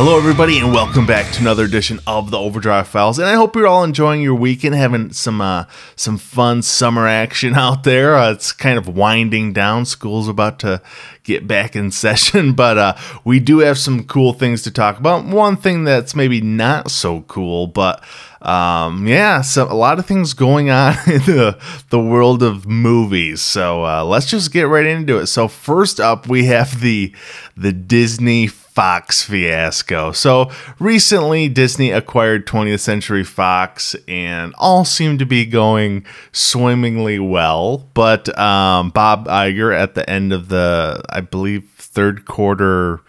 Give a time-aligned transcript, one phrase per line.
[0.00, 3.18] Hello, everybody, and welcome back to another edition of the Overdrive Files.
[3.18, 5.64] And I hope you're all enjoying your weekend, having some uh,
[5.96, 8.14] some fun summer action out there.
[8.14, 9.86] Uh, it's kind of winding down.
[9.86, 10.80] School's about to
[11.24, 15.24] get back in session, but uh, we do have some cool things to talk about.
[15.24, 18.04] One thing that's maybe not so cool, but
[18.40, 21.60] um, yeah, so a lot of things going on in the,
[21.90, 23.42] the world of movies.
[23.42, 25.26] So uh, let's just get right into it.
[25.26, 27.12] So first up, we have the
[27.56, 28.46] the Disney
[28.78, 30.12] Fox fiasco.
[30.12, 37.88] So recently, Disney acquired 20th Century Fox, and all seemed to be going swimmingly well.
[37.92, 43.00] But um, Bob Iger, at the end of the, I believe, third quarter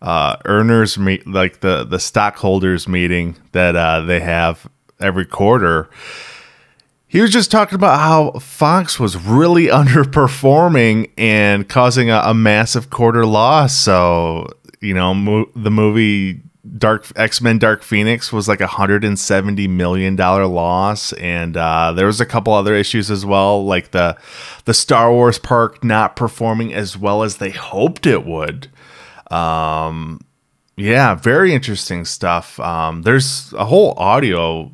[0.00, 4.68] uh, earners meet, like the the stockholders meeting that uh, they have
[5.00, 5.90] every quarter.
[7.08, 12.90] He was just talking about how Fox was really underperforming and causing a, a massive
[12.90, 13.74] quarter loss.
[13.74, 14.46] So
[14.80, 16.42] you know, mo- the movie
[16.76, 21.56] Dark X Men Dark Phoenix was like a hundred and seventy million dollar loss, and
[21.56, 24.16] uh, there was a couple other issues as well, like the
[24.64, 28.68] the Star Wars park not performing as well as they hoped it would.
[29.30, 30.20] Um,
[30.76, 32.58] yeah, very interesting stuff.
[32.60, 34.72] Um, there's a whole audio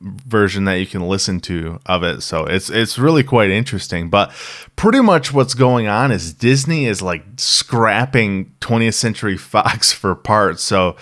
[0.00, 2.20] version that you can listen to of it.
[2.20, 4.10] So it's it's really quite interesting.
[4.10, 4.32] But
[4.76, 10.62] pretty much what's going on is Disney is like scrapping 20th Century Fox for parts.
[10.62, 10.96] So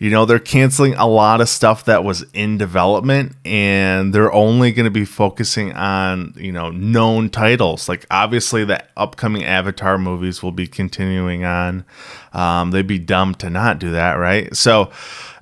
[0.00, 4.72] you know they're canceling a lot of stuff that was in development and they're only
[4.72, 10.42] going to be focusing on you know known titles like obviously the upcoming avatar movies
[10.42, 11.84] will be continuing on
[12.32, 14.90] um, they'd be dumb to not do that right so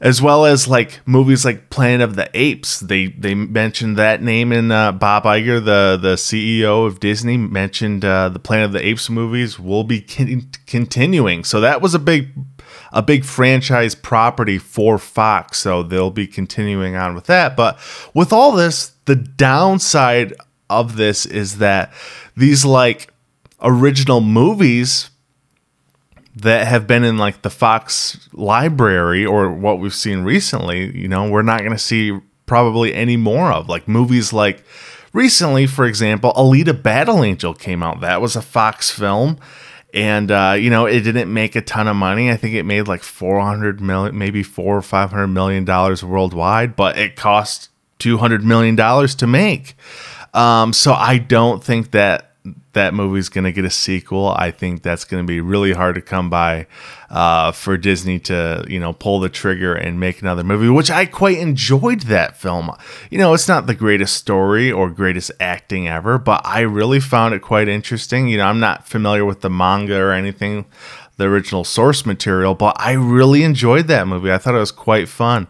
[0.01, 2.81] as well as like movies like Planet of the Apes.
[2.81, 8.05] They they mentioned that name in uh, Bob Iger, the the CEO of Disney, mentioned
[8.05, 11.43] uh, the Planet of the Apes movies will be con- continuing.
[11.43, 12.29] So that was a big
[12.93, 15.59] a big franchise property for Fox.
[15.59, 17.57] So they'll be continuing on with that.
[17.57, 17.79] But
[18.15, 20.35] with all this, the downside
[20.71, 21.93] of this is that
[22.37, 23.13] these like
[23.61, 25.11] original movies
[26.37, 31.29] that have been in like the Fox library or what we've seen recently, you know,
[31.29, 33.69] we're not going to see probably any more of.
[33.69, 34.63] Like movies like
[35.13, 38.01] recently, for example, Alita Battle Angel came out.
[38.01, 39.39] That was a Fox film.
[39.95, 42.31] And uh, you know, it didn't make a ton of money.
[42.31, 46.99] I think it made like 400 million, maybe four or 500 million dollars worldwide, but
[46.99, 49.77] it cost 200 million dollars to make.
[50.35, 52.28] Um, so I don't think that
[52.79, 54.29] that movie's going to get a sequel.
[54.29, 56.69] I think that's going to be really hard to come by
[57.11, 61.05] uh, for Disney to, you know, pull the trigger and make another movie, which I
[61.05, 62.71] quite enjoyed that film.
[63.11, 67.35] You know, it's not the greatest story or greatest acting ever, but I really found
[67.35, 68.29] it quite interesting.
[68.29, 70.65] You know, I'm not familiar with the manga or anything
[71.17, 74.31] the original source material, but I really enjoyed that movie.
[74.31, 75.49] I thought it was quite fun.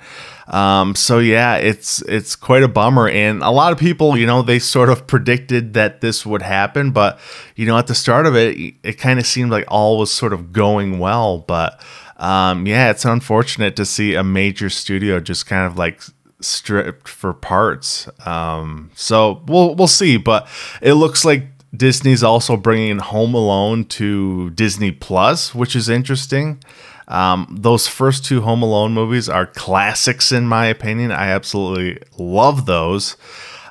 [0.49, 4.41] Um, so yeah, it's it's quite a bummer, and a lot of people, you know,
[4.41, 7.19] they sort of predicted that this would happen, but
[7.55, 10.33] you know, at the start of it, it kind of seemed like all was sort
[10.33, 11.81] of going well, but
[12.17, 16.01] um, yeah, it's unfortunate to see a major studio just kind of like
[16.41, 18.09] stripped for parts.
[18.27, 20.49] Um, so we'll we'll see, but
[20.81, 21.45] it looks like
[21.77, 26.63] Disney's also bringing Home Alone to Disney Plus, which is interesting.
[27.09, 31.11] Um, those first two Home Alone movies are classics, in my opinion.
[31.11, 33.17] I absolutely love those.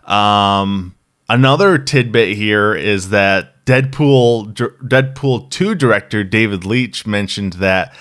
[0.06, 0.96] Um,
[1.30, 7.96] another tidbit here is that Deadpool Deadpool 2 director David Leitch mentioned that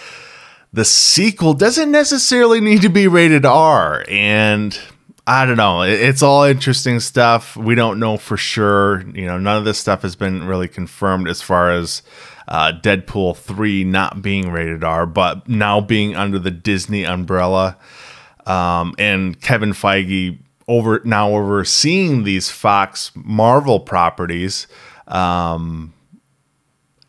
[0.72, 4.04] the sequel doesn't necessarily need to be rated R.
[4.08, 4.78] And
[5.26, 5.82] I don't know.
[5.82, 7.56] It's all interesting stuff.
[7.56, 9.02] We don't know for sure.
[9.12, 12.02] You know, none of this stuff has been really confirmed as far as
[12.46, 17.76] uh, Deadpool 3 not being rated R, but now being under the Disney umbrella.
[18.46, 20.38] Um, and Kevin Feige
[20.68, 24.68] over now overseeing these Fox Marvel properties.
[25.08, 25.92] Um,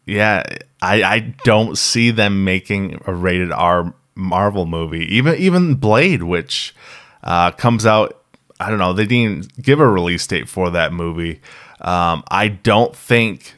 [0.07, 0.43] yeah,
[0.81, 5.05] I, I don't see them making a rated R Marvel movie.
[5.15, 6.73] Even even Blade, which
[7.23, 8.23] uh, comes out.
[8.59, 8.93] I don't know.
[8.93, 11.41] They didn't give a release date for that movie.
[11.81, 13.55] Um, I don't think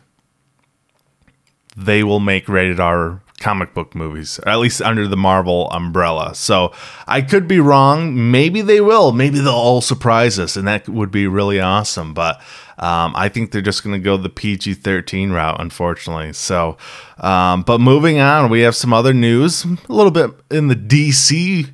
[1.77, 6.35] they will make rated R comic book movies, at least under the Marvel umbrella.
[6.35, 6.73] So
[7.07, 8.31] I could be wrong.
[8.31, 9.11] Maybe they will.
[9.11, 12.13] Maybe they'll all surprise us, and that would be really awesome.
[12.13, 12.41] But
[12.77, 16.33] um, I think they're just going to go the PG 13 route, unfortunately.
[16.33, 16.77] So,
[17.17, 21.69] um, but moving on, we have some other news, a little bit in the DC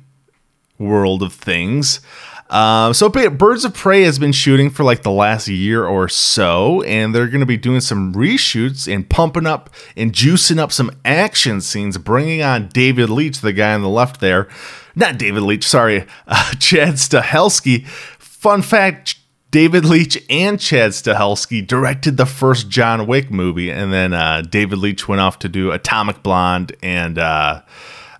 [0.78, 2.00] world of things.
[2.48, 6.82] Um, so Birds of Prey has been shooting for like the last year or so,
[6.82, 10.92] and they're going to be doing some reshoots and pumping up and juicing up some
[11.04, 14.48] action scenes, bringing on David Leitch, the guy on the left there.
[14.94, 17.86] Not David Leitch, sorry, uh, Chad Stahelski.
[18.18, 19.16] Fun fact
[19.50, 24.78] David Leitch and Chad Stahelski directed the first John Wick movie, and then uh, David
[24.78, 27.62] Leitch went off to do Atomic Blonde and uh,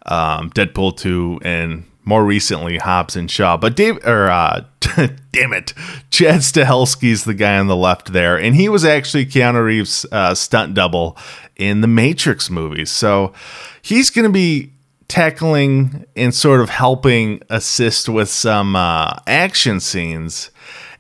[0.05, 3.59] um, Deadpool 2 and more recently Hobbs and Shaw.
[3.59, 4.65] But Dave or uh,
[5.33, 5.75] damn it,
[6.11, 10.35] Chad Stahelski's the guy on the left there, and he was actually Keanu Reeves' uh,
[10.35, 11.19] stunt double
[11.57, 12.91] in the Matrix movies.
[12.91, 13.35] So
[13.83, 14.73] he's going to be
[15.09, 20.51] tackling and sort of helping assist with some uh, action scenes.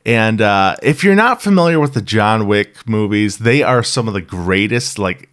[0.04, 4.14] And uh, if you're not familiar with the John Wick movies, they are some of
[4.14, 5.28] the greatest, like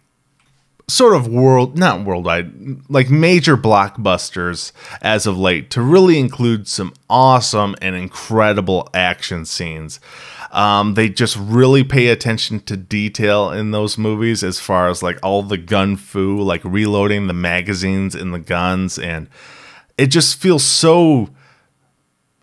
[0.86, 2.52] sort of world not worldwide
[2.90, 4.70] like major blockbusters
[5.00, 9.98] as of late to really include some awesome and incredible action scenes.
[10.50, 15.18] Um, they just really pay attention to detail in those movies as far as like
[15.22, 19.28] all the gun fu like reloading the magazines in the guns and
[19.96, 21.30] it just feels so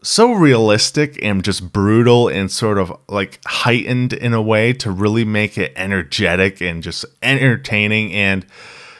[0.04, 5.24] so realistic and just brutal and sort of like heightened in a way to really
[5.24, 8.46] make it energetic and just entertaining and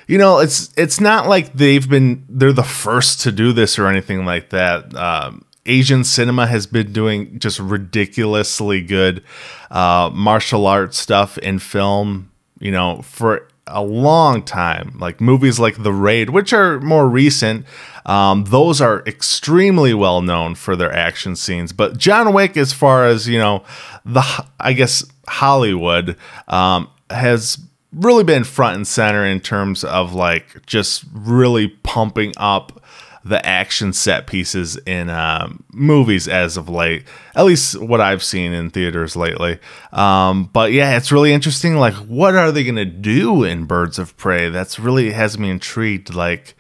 [0.08, 3.88] you know it's it's not like they've been they're the first to do this or
[3.88, 9.24] anything like that um, asian cinema has been doing just ridiculously good
[9.72, 14.98] uh, martial arts stuff in film you know for a long time.
[15.00, 17.66] Like movies like The Raid, which are more recent,
[18.06, 21.72] um, those are extremely well known for their action scenes.
[21.74, 23.64] But John Wick, as far as you know,
[24.06, 24.24] the
[24.60, 26.18] I guess Hollywood
[26.48, 27.58] um, has
[27.94, 32.82] really been front and center in terms of like just really pumping up
[33.24, 37.04] the action set pieces in um, movies as of late,
[37.36, 39.60] at least what I've seen in theaters lately.
[39.92, 41.76] Um, but yeah, it's really interesting.
[41.76, 44.50] Like, what are they going to do in Birds of Prey?
[44.50, 46.16] That's really has me intrigued.
[46.16, 46.56] Like,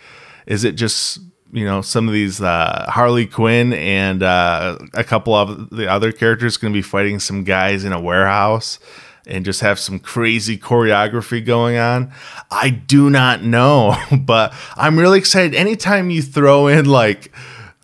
[0.45, 1.19] is it just
[1.51, 6.12] you know some of these uh, Harley Quinn and uh, a couple of the other
[6.12, 8.80] characters going to be fighting some guys in a warehouse?
[9.27, 12.12] and just have some crazy choreography going on?
[12.50, 15.56] I do not know, but I'm really excited.
[15.56, 17.31] Anytime you throw in like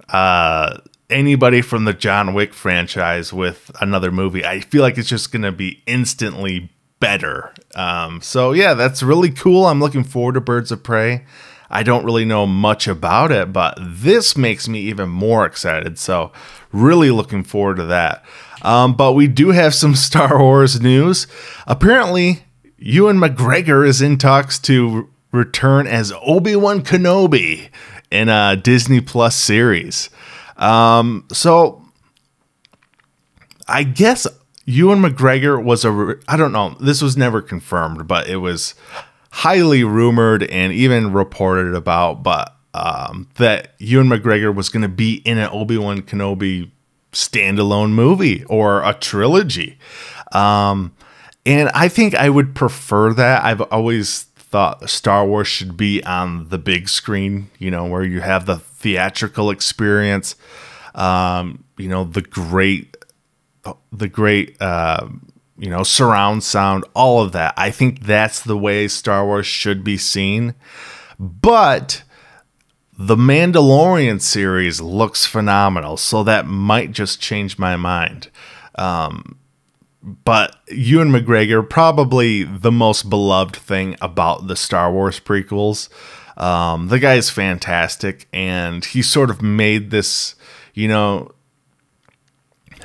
[0.10, 0.80] uh,
[1.10, 5.44] anybody from the John Wick franchise with another movie, I feel like it's just going
[5.44, 6.69] to be instantly
[7.00, 7.54] better.
[7.75, 9.66] Um, so, yeah, that's really cool.
[9.66, 11.25] I'm looking forward to Birds of Prey.
[11.69, 16.00] I don't really know much about it, but this makes me even more excited.
[16.00, 16.31] So,
[16.72, 18.24] really looking forward to that.
[18.62, 21.28] Um, but we do have some Star Wars news.
[21.66, 22.44] Apparently,
[22.78, 27.69] Ewan McGregor is in talks to return as Obi Wan Kenobi
[28.10, 30.10] in a Disney Plus series.
[30.58, 31.84] Um, so,
[33.68, 34.25] I guess
[34.66, 36.16] Ewan McGregor was a.
[36.28, 36.75] I don't know.
[36.80, 38.75] This was never confirmed, but it was
[39.38, 42.24] highly rumored and even reported about.
[42.24, 46.72] But um, that Ewan McGregor was going to be in an Obi Wan Kenobi
[47.12, 49.78] standalone movie or a trilogy.
[50.31, 50.95] Um,
[51.45, 53.44] and I think I would prefer that.
[53.44, 58.22] I've always thought Star Wars should be on the big screen, you know, where you
[58.22, 60.36] have the theatrical experience,
[60.95, 62.98] um, you know, the great,
[63.92, 65.07] the great, uh,
[65.57, 67.54] you know, surround sound, all of that.
[67.57, 70.56] I think that's the way Star Wars should be seen.
[71.19, 72.04] But
[72.98, 78.30] the Mandalorian series looks phenomenal, so that might just change my mind.
[78.76, 79.37] Um,
[80.04, 85.90] but Ewan McGregor, probably the most beloved thing about the Star Wars prequels.
[86.37, 90.35] Um, the guy is fantastic, and he sort of made this,
[90.73, 91.31] you know,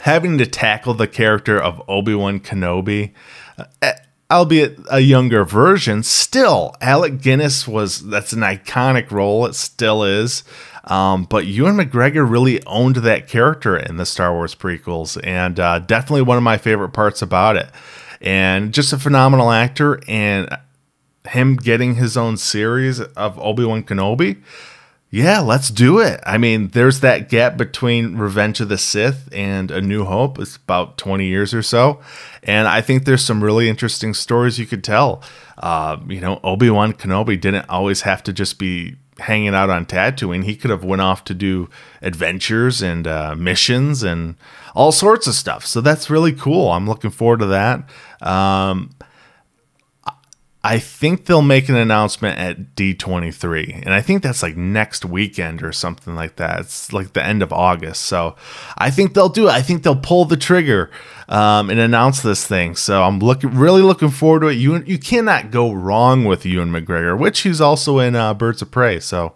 [0.02, 3.12] having to tackle the character of Obi Wan Kenobi.
[3.80, 3.92] Uh,
[4.28, 9.47] albeit a younger version, still Alec Guinness was that's an iconic role.
[9.47, 10.42] It still is.
[10.85, 15.78] Um, but Ewan McGregor really owned that character in the Star Wars prequels, and uh,
[15.78, 17.71] definitely one of my favorite parts about it.
[18.21, 20.49] And just a phenomenal actor, and
[21.28, 24.42] him getting his own series of Obi Wan Kenobi
[25.12, 26.21] yeah, let's do it.
[26.25, 30.38] I mean, there's that gap between Revenge of the Sith and A New Hope.
[30.38, 32.00] It's about 20 years or so.
[32.42, 35.23] And I think there's some really interesting stories you could tell.
[35.59, 40.45] Uh, you know, Obi-Wan Kenobi didn't always have to just be hanging out on Tatooine.
[40.45, 41.69] He could have went off to do
[42.00, 44.37] adventures and uh, missions and
[44.75, 45.66] all sorts of stuff.
[45.66, 46.73] So that's really cool.
[46.73, 47.85] I'm looking forward to that.
[48.23, 48.92] Um,
[50.64, 53.83] I think they'll make an announcement at D23.
[53.85, 56.61] And I think that's like next weekend or something like that.
[56.61, 58.02] It's like the end of August.
[58.02, 58.37] So
[58.78, 59.52] I think they'll do it.
[59.52, 60.88] I think they'll pull the trigger
[61.28, 62.76] um, and announce this thing.
[62.76, 64.54] So I'm looking really looking forward to it.
[64.54, 68.71] You you cannot go wrong with Ewan McGregor, which he's also in uh, Birds of
[68.71, 69.00] Prey.
[69.00, 69.35] So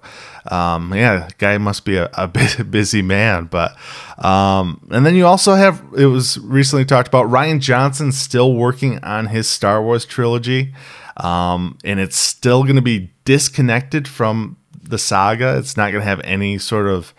[0.53, 2.27] um, yeah, guy must be a, a
[2.65, 3.47] busy man.
[3.47, 3.77] But
[4.19, 9.03] um, and then you also have it was recently talked about Rian Johnson still working
[9.05, 10.73] on his Star Wars trilogy
[11.17, 15.57] um, and it's still going to be disconnected from the saga.
[15.59, 17.15] It's not going to have any sort of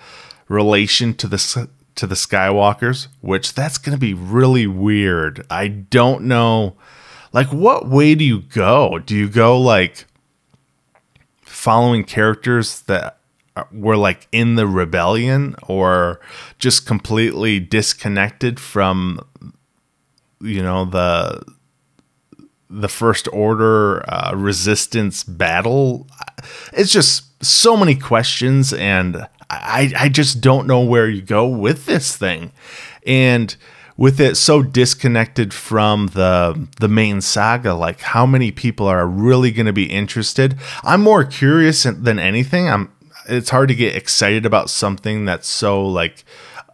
[0.48, 5.46] relation to the to the Skywalkers, which that's going to be really weird.
[5.50, 6.76] I don't know,
[7.34, 9.00] like, what way do you go?
[9.00, 10.06] Do you go like
[11.42, 13.17] following characters that
[13.72, 16.20] were like in the rebellion, or
[16.60, 19.20] just completely disconnected from,
[20.42, 21.44] you know, the
[22.70, 26.08] the first order uh, resistance battle?
[26.74, 31.86] It's just so many questions and I, I just don't know where you go with
[31.86, 32.52] this thing.
[33.06, 33.56] And
[33.96, 39.52] with it so disconnected from the the main saga like how many people are really
[39.52, 40.56] going to be interested?
[40.84, 42.70] I'm more curious than anything.
[42.70, 42.92] I'm
[43.28, 46.24] it's hard to get excited about something that's so like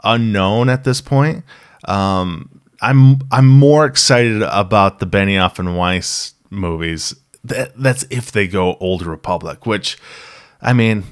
[0.03, 1.43] unknown at this point
[1.85, 2.49] um
[2.83, 7.15] I'm I'm more excited about the Benioff and Weiss movies.
[7.45, 9.97] That that's if they go Old Republic, which
[10.61, 11.05] I mean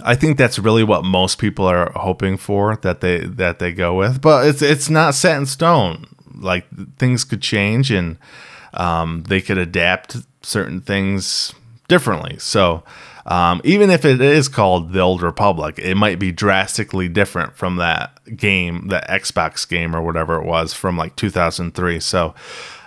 [0.00, 3.94] I think that's really what most people are hoping for that they that they go
[3.94, 4.20] with.
[4.20, 6.06] But it's it's not set in stone.
[6.36, 6.66] Like
[6.98, 8.16] things could change and
[8.74, 11.52] um, they could adapt certain things
[11.88, 12.36] differently.
[12.38, 12.84] So
[13.28, 17.76] um, even if it is called the Old Republic, it might be drastically different from
[17.76, 22.00] that game, the Xbox game or whatever it was from like 2003.
[22.00, 22.34] So,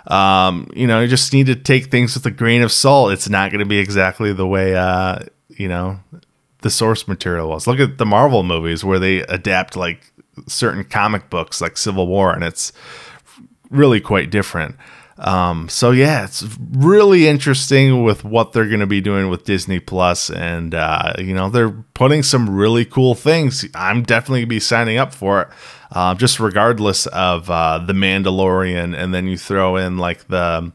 [0.08, 3.12] um, you know, you just need to take things with a grain of salt.
[3.12, 6.00] It's not going to be exactly the way, uh, you know,
[6.62, 7.68] the source material was.
[7.68, 10.12] Look at the Marvel movies where they adapt like
[10.48, 12.72] certain comic books like Civil War, and it's
[13.70, 14.74] really quite different.
[15.18, 19.78] Um, so yeah, it's really interesting with what they're going to be doing with Disney
[19.78, 23.64] Plus, and uh, you know they're putting some really cool things.
[23.74, 25.48] I'm definitely gonna be signing up for it,
[25.92, 30.72] uh, just regardless of uh, the Mandalorian, and then you throw in like the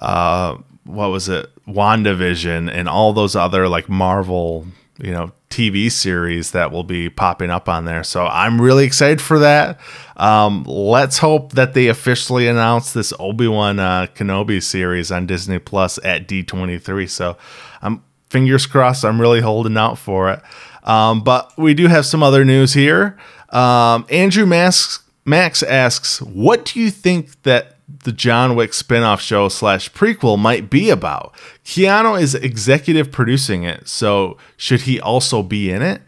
[0.00, 4.66] uh, what was it, WandaVision, and all those other like Marvel,
[4.98, 8.02] you know, TV series that will be popping up on there.
[8.02, 9.78] So I'm really excited for that.
[10.16, 15.58] Um, let's hope that they officially announce this Obi Wan uh, Kenobi series on Disney
[15.58, 17.08] Plus at D23.
[17.08, 17.36] So
[17.82, 19.04] I'm fingers crossed.
[19.04, 20.42] I'm really holding out for it.
[20.82, 23.16] Um, but we do have some other news here.
[23.50, 29.48] Um, Andrew Max, Max asks, "What do you think that the John Wick spin-off show
[29.48, 31.34] slash prequel might be about.
[31.64, 36.02] Keanu is executive producing it, so should he also be in it?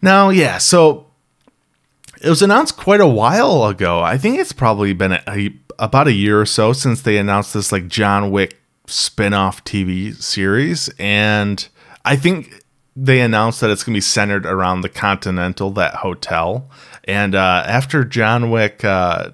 [0.00, 1.06] Now, yeah, so
[2.22, 4.00] it was announced quite a while ago.
[4.00, 7.54] I think it's probably been a, a, about a year or so since they announced
[7.54, 11.66] this like John Wick spin-off TV series, and
[12.04, 12.62] I think
[12.96, 16.70] they announced that it's going to be centered around the Continental, that hotel.
[17.04, 19.30] And uh, after John Wick uh,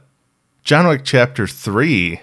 [0.71, 2.21] John Wick Chapter Three.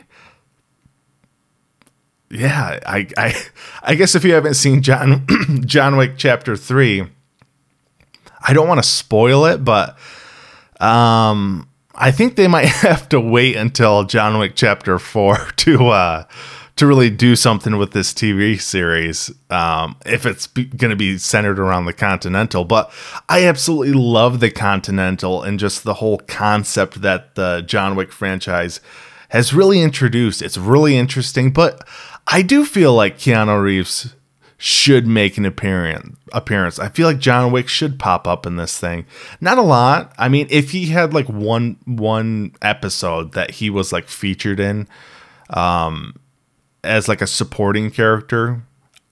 [2.32, 3.36] Yeah, I, I,
[3.84, 5.28] I guess if you haven't seen John
[5.66, 7.04] John Wick Chapter Three,
[8.42, 9.98] I don't want to spoil it, but
[10.80, 16.24] um, I think they might have to wait until John Wick Chapter Four to uh,
[16.78, 21.60] to really do something with this TV series um, if it's going to be centered
[21.60, 22.64] around the Continental.
[22.66, 22.92] But
[23.28, 28.80] I absolutely love the Continental and just the whole concept that the John Wick franchise
[29.30, 30.42] has really introduced.
[30.42, 31.86] It's really interesting, but
[32.28, 34.16] I do feel like Keanu Reeves
[34.58, 36.18] should make an appearance.
[36.32, 36.80] Appearance.
[36.80, 39.06] I feel like John Wick should pop up in this thing.
[39.42, 40.14] Not a lot.
[40.18, 44.88] I mean, if he had like one one episode that he was like featured in,
[45.50, 46.16] um,
[46.84, 48.64] as like a supporting character,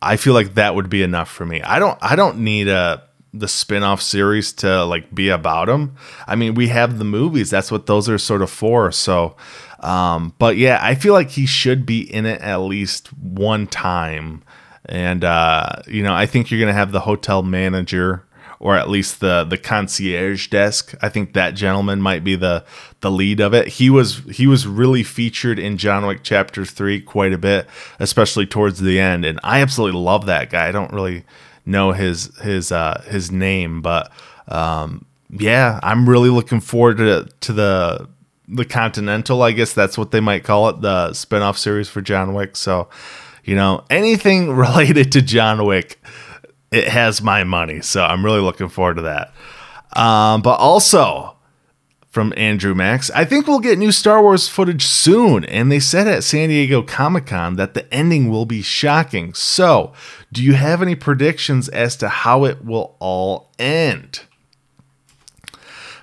[0.01, 1.61] I feel like that would be enough for me.
[1.61, 3.03] I don't I don't need a
[3.33, 5.95] the spin-off series to like be about him.
[6.25, 7.49] I mean, we have the movies.
[7.49, 8.91] That's what those are sort of for.
[8.91, 9.35] So
[9.79, 14.43] um but yeah, I feel like he should be in it at least one time.
[14.85, 18.24] And uh you know, I think you're to have the hotel manager
[18.59, 20.93] or at least the the concierge desk.
[21.01, 22.63] I think that gentleman might be the
[23.01, 23.67] the lead of it.
[23.67, 27.67] He was he was really featured in John Wick Chapter Three quite a bit,
[27.99, 30.67] especially towards the end, and I absolutely love that guy.
[30.67, 31.23] I don't really
[31.65, 34.11] know his his uh, his name, but
[34.47, 38.07] um, yeah, I'm really looking forward to to the
[38.47, 42.33] the Continental, I guess that's what they might call it, the spinoff series for John
[42.33, 42.55] Wick.
[42.55, 42.89] So,
[43.43, 46.01] you know, anything related to John Wick,
[46.75, 47.81] it has my money.
[47.81, 49.33] So I'm really looking forward to that.
[49.99, 51.37] Um, but also
[52.09, 55.45] from Andrew Max, I think we'll get new Star Wars footage soon.
[55.45, 59.33] And they said at San Diego Comic Con that the ending will be shocking.
[59.33, 59.93] So,
[60.33, 64.23] do you have any predictions as to how it will all end?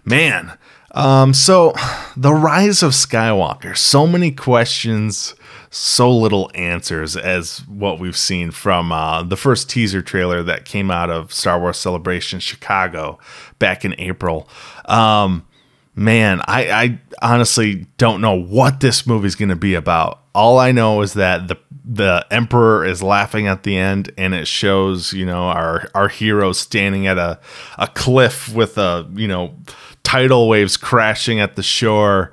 [0.07, 0.57] Man,
[0.93, 1.75] um, so
[2.17, 5.35] the rise of Skywalker, so many questions,
[5.75, 10.91] so little answers as what we've seen from uh, the first teaser trailer that came
[10.91, 13.19] out of Star Wars Celebration Chicago
[13.59, 14.47] back in April.
[14.85, 15.47] Um,
[15.95, 20.21] man, I, I honestly don't know what this movie's going to be about.
[20.35, 24.47] All I know is that the the emperor is laughing at the end, and it
[24.47, 27.41] shows you know our our hero standing at a
[27.79, 29.55] a cliff with a you know
[30.03, 32.31] tidal waves crashing at the shore,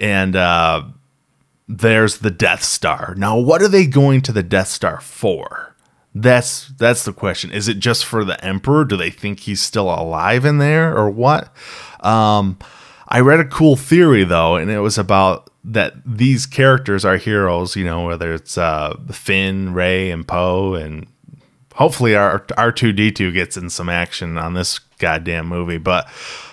[0.00, 0.82] and uh,
[1.78, 3.14] there's the Death Star.
[3.16, 5.76] Now, what are they going to the Death Star for?
[6.12, 7.52] That's that's the question.
[7.52, 8.84] Is it just for the Emperor?
[8.84, 11.54] Do they think he's still alive in there, or what?
[12.00, 12.58] Um,
[13.06, 17.76] I read a cool theory though, and it was about that these characters are heroes.
[17.76, 21.06] You know, whether it's uh, Finn, Rey, and Poe, and
[21.74, 25.78] hopefully our R two D two gets in some action on this goddamn movie.
[25.78, 26.08] But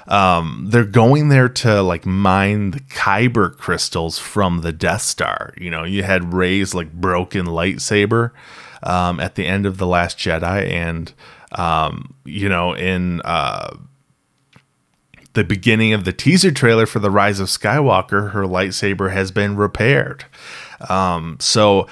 [0.07, 5.53] um, they're going there to like mine the kyber crystals from the Death Star.
[5.57, 8.31] You know, you had Rey's like broken lightsaber
[8.83, 11.13] um, at the end of the Last Jedi, and
[11.51, 13.75] um, you know in uh,
[15.33, 19.55] the beginning of the teaser trailer for the Rise of Skywalker, her lightsaber has been
[19.55, 20.25] repaired.
[20.89, 21.87] Um, so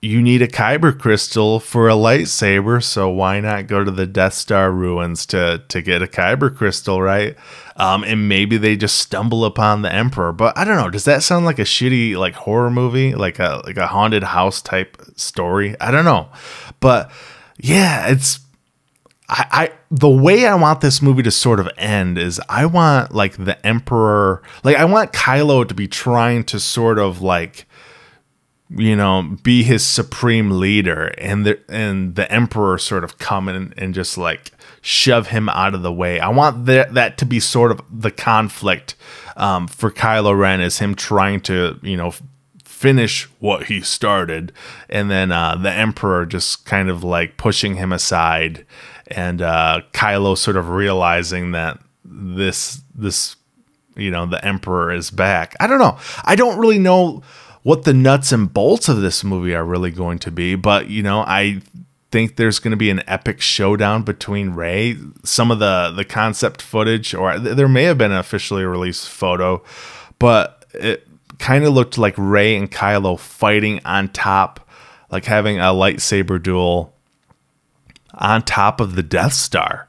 [0.00, 4.34] you need a kyber crystal for a lightsaber, so why not go to the Death
[4.34, 7.36] Star ruins to to get a kyber crystal, right?
[7.76, 10.32] Um, and maybe they just stumble upon the Emperor.
[10.32, 10.90] But I don't know.
[10.90, 14.62] Does that sound like a shitty like horror movie, like a like a haunted house
[14.62, 15.74] type story?
[15.80, 16.28] I don't know.
[16.78, 17.10] But
[17.58, 18.38] yeah, it's
[19.28, 23.12] I, I the way I want this movie to sort of end is I want
[23.12, 27.67] like the Emperor, like I want Kylo to be trying to sort of like
[28.70, 33.72] you know, be his supreme leader, and the and the emperor sort of come in
[33.78, 34.50] and just like
[34.82, 36.20] shove him out of the way.
[36.20, 38.94] I want that that to be sort of the conflict
[39.36, 42.12] um, for Kylo Ren is him trying to you know
[42.64, 44.52] finish what he started,
[44.90, 48.66] and then uh, the emperor just kind of like pushing him aside,
[49.06, 53.36] and uh, Kylo sort of realizing that this this
[53.96, 55.56] you know the emperor is back.
[55.58, 55.98] I don't know.
[56.24, 57.22] I don't really know
[57.68, 60.54] what the nuts and bolts of this movie are really going to be.
[60.54, 61.60] But, you know, I
[62.10, 64.96] think there's going to be an epic showdown between Rey.
[65.22, 69.62] Some of the the concept footage, or there may have been an officially released photo,
[70.18, 71.06] but it
[71.38, 74.66] kind of looked like Rey and Kylo fighting on top,
[75.10, 76.94] like having a lightsaber duel
[78.14, 79.88] on top of the Death Star.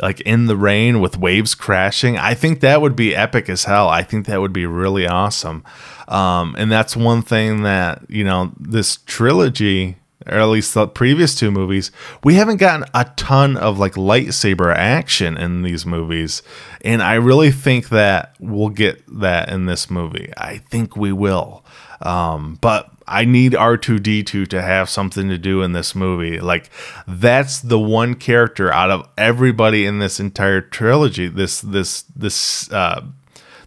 [0.00, 2.16] Like in the rain with waves crashing.
[2.16, 3.88] I think that would be epic as hell.
[3.88, 5.64] I think that would be really awesome.
[6.08, 11.34] Um, and that's one thing that, you know, this trilogy, or at least the previous
[11.34, 11.92] two movies,
[12.24, 16.42] we haven't gotten a ton of like lightsaber action in these movies.
[16.80, 20.32] And I really think that we'll get that in this movie.
[20.36, 21.62] I think we will.
[22.00, 26.40] Um, but I need R2D2 to have something to do in this movie.
[26.40, 26.70] Like
[27.06, 33.04] that's the one character out of everybody in this entire trilogy, this this this uh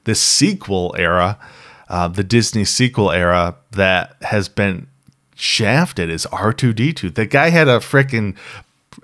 [0.05, 1.37] this sequel era
[1.91, 4.87] uh, the Disney sequel era that has been
[5.35, 7.13] shafted is R2D2.
[7.13, 8.37] The guy had a freaking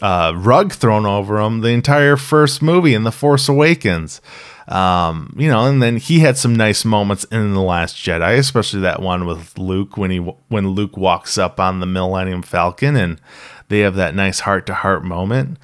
[0.01, 4.21] uh, rug thrown over him the entire first movie in The Force Awakens.
[4.69, 8.79] Um, you know, and then he had some nice moments in the Last Jedi, especially
[8.81, 13.19] that one with Luke when he when Luke walks up on the Millennium Falcon and
[13.67, 15.57] they have that nice heart to heart moment.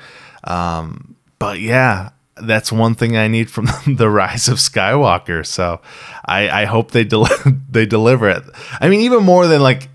[0.43, 5.45] Um, but yeah, that's one thing I need from the Rise of Skywalker.
[5.45, 5.81] So
[6.25, 7.29] I, I hope they del-
[7.69, 8.43] they deliver it.
[8.79, 9.89] I mean, even more than like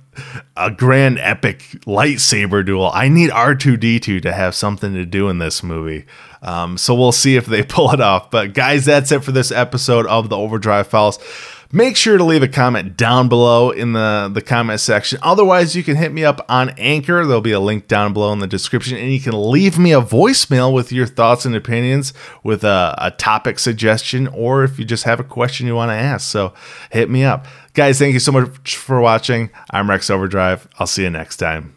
[0.57, 5.05] a grand epic lightsaber duel, I need R two D two to have something to
[5.05, 6.07] do in this movie.
[6.43, 8.31] Um, so we'll see if they pull it off.
[8.31, 11.19] But guys, that's it for this episode of the Overdrive Files.
[11.71, 15.19] Make sure to leave a comment down below in the, the comment section.
[15.23, 17.27] Otherwise, you can hit me up on Anchor.
[17.27, 20.01] There'll be a link down below in the description, and you can leave me a
[20.01, 25.05] voicemail with your thoughts and opinions with a, a topic suggestion, or if you just
[25.05, 26.31] have a question you want to ask.
[26.31, 26.55] So
[26.91, 27.47] hit me up.
[27.75, 29.51] Guys, thank you so much for watching.
[29.71, 30.67] I'm Rex Overdrive.
[30.79, 31.67] I'll see you next time.